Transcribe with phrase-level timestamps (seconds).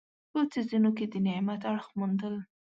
[0.31, 2.35] په څیزونو کې د نعمت اړخ موندل.